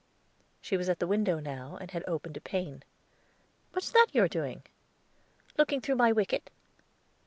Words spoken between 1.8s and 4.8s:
had opened a pane. "What's that you are doing?"